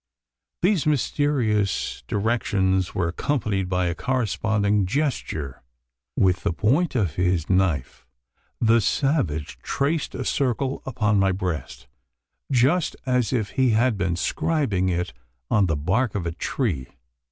These 0.63 0.87
mysterious 0.87 2.01
directions 2.07 2.95
were 2.95 3.09
accompanied 3.09 3.69
by 3.69 3.85
a 3.85 3.93
corresponding 3.93 4.87
gesture. 4.87 5.61
With 6.17 6.41
the 6.41 6.51
point 6.53 6.95
of 6.95 7.17
his 7.17 7.47
knife, 7.51 8.07
the 8.59 8.81
savage 8.81 9.59
traced 9.59 10.15
a 10.15 10.25
circle 10.25 10.81
upon 10.87 11.19
my 11.19 11.31
breast 11.31 11.85
just 12.51 12.95
as 13.05 13.31
if 13.31 13.51
he 13.51 13.73
had 13.77 13.95
been 13.95 14.15
scribing 14.15 14.89
it 14.89 15.13
on 15.51 15.67
the 15.67 15.77
bark 15.77 16.15
of 16.15 16.25
a 16.25 16.31
tree. 16.31 16.87